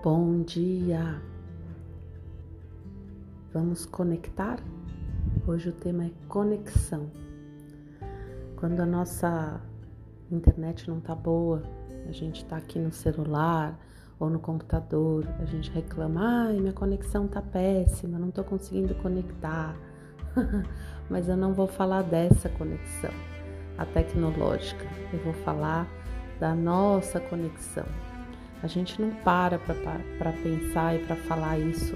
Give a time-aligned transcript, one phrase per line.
[0.00, 1.20] Bom dia!
[3.52, 4.60] Vamos conectar?
[5.44, 7.10] Hoje o tema é conexão.
[8.54, 9.60] Quando a nossa
[10.30, 11.64] internet não tá boa,
[12.08, 13.76] a gente tá aqui no celular
[14.20, 19.74] ou no computador, a gente reclama: ai, minha conexão tá péssima, não tô conseguindo conectar.
[21.10, 23.10] Mas eu não vou falar dessa conexão,
[23.76, 25.88] a tecnológica, eu vou falar
[26.38, 27.84] da nossa conexão
[28.62, 31.94] a gente não para para pensar e para falar isso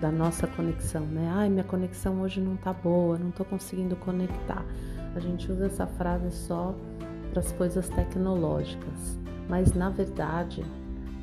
[0.00, 1.30] da nossa conexão, né?
[1.34, 4.64] Ai, minha conexão hoje não tá boa, não tô conseguindo conectar.
[5.14, 6.74] A gente usa essa frase só
[7.30, 9.18] para as coisas tecnológicas,
[9.48, 10.64] mas na verdade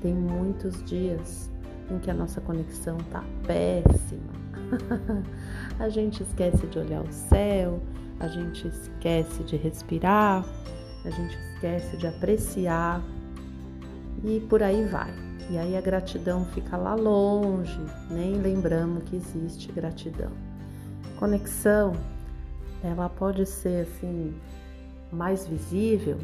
[0.02, 1.50] tem muitos dias
[1.90, 4.38] em que a nossa conexão tá péssima.
[5.80, 7.82] a gente esquece de olhar o céu,
[8.20, 10.46] a gente esquece de respirar,
[11.04, 13.02] a gente esquece de apreciar
[14.28, 15.14] e por aí vai.
[15.50, 17.80] E aí a gratidão fica lá longe,
[18.12, 20.32] nem lembramos que existe gratidão.
[21.18, 21.94] Conexão,
[22.84, 24.36] ela pode ser assim
[25.10, 26.18] mais visível,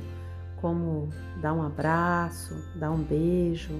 [0.57, 1.07] como
[1.41, 3.79] dar um abraço, dar um beijo,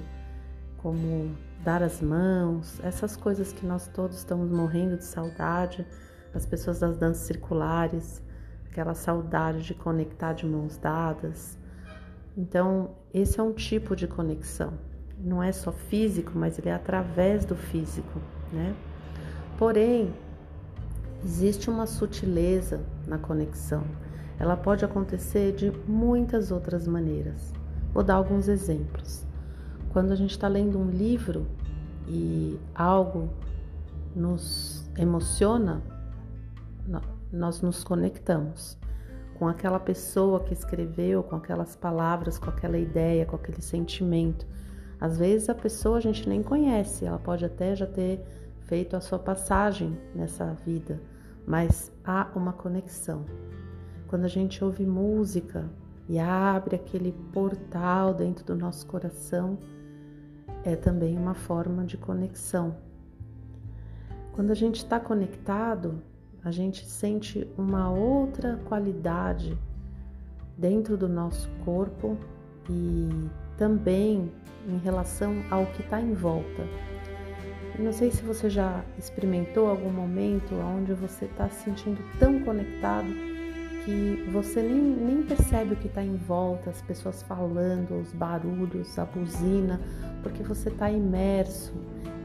[0.78, 5.86] como dar as mãos, essas coisas que nós todos estamos morrendo de saudade,
[6.34, 8.22] as pessoas das danças circulares,
[8.72, 11.58] aquela saudade de conectar de mãos dadas,
[12.36, 14.74] então, esse é um tipo de conexão.
[15.20, 18.20] Não é só físico, mas ele é através do físico,
[18.52, 18.76] né?
[19.58, 20.14] Porém,
[21.24, 23.84] existe uma sutileza na conexão.
[24.40, 27.54] Ela pode acontecer de muitas outras maneiras.
[27.94, 29.24] Vou dar alguns exemplos.
[29.92, 31.46] Quando a gente está lendo um livro
[32.08, 33.30] e algo
[34.16, 35.82] nos emociona,
[37.32, 38.78] nós nos conectamos
[39.44, 44.48] com aquela pessoa que escreveu, com aquelas palavras, com aquela ideia, com aquele sentimento.
[45.02, 48.26] Às vezes a pessoa a gente nem conhece, ela pode até já ter
[48.62, 50.98] feito a sua passagem nessa vida,
[51.46, 53.26] mas há uma conexão.
[54.08, 55.70] Quando a gente ouve música
[56.08, 59.58] e abre aquele portal dentro do nosso coração,
[60.64, 62.78] é também uma forma de conexão.
[64.32, 66.02] Quando a gente está conectado,
[66.44, 69.58] a gente sente uma outra qualidade
[70.58, 72.18] dentro do nosso corpo
[72.70, 74.32] e também
[74.68, 76.68] em relação ao que está em volta.
[77.78, 82.40] Eu não sei se você já experimentou algum momento onde você está se sentindo tão
[82.44, 83.08] conectado
[83.86, 88.98] que você nem, nem percebe o que está em volta, as pessoas falando, os barulhos,
[89.00, 89.82] a buzina,
[90.22, 91.74] porque você está imerso.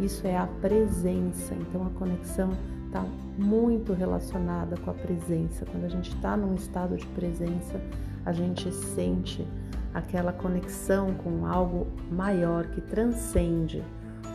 [0.01, 2.53] Isso é a presença, então a conexão
[2.89, 3.05] está
[3.37, 5.65] muito relacionada com a presença.
[5.67, 7.81] Quando a gente está num estado de presença,
[8.25, 9.47] a gente sente
[9.95, 13.83] aquela conexão com algo maior que transcende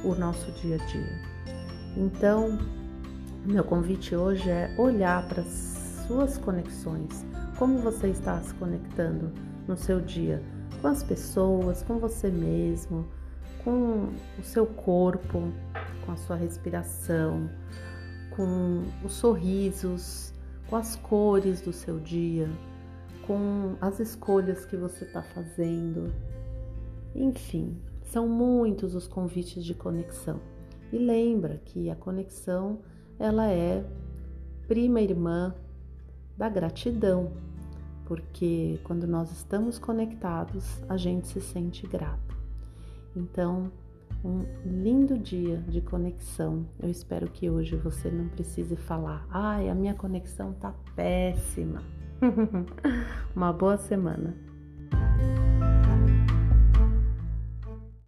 [0.03, 1.19] o nosso dia a dia.
[1.97, 2.59] Então,
[3.45, 7.25] meu convite hoje é olhar para as suas conexões.
[7.57, 9.31] Como você está se conectando
[9.67, 10.41] no seu dia
[10.81, 13.07] com as pessoas, com você mesmo,
[13.63, 15.51] com o seu corpo,
[16.05, 17.49] com a sua respiração,
[18.35, 20.33] com os sorrisos,
[20.69, 22.49] com as cores do seu dia,
[23.27, 26.13] com as escolhas que você está fazendo.
[27.15, 30.39] Enfim, são muitos os convites de conexão.
[30.91, 32.79] E lembra que a conexão
[33.19, 33.83] ela é
[34.67, 35.53] prima irmã
[36.37, 37.31] da gratidão,
[38.05, 42.37] porque quando nós estamos conectados, a gente se sente grato.
[43.15, 43.71] Então,
[44.23, 46.65] um lindo dia de conexão.
[46.79, 51.81] Eu espero que hoje você não precise falar: "Ai, a minha conexão tá péssima".
[53.35, 54.52] Uma boa semana.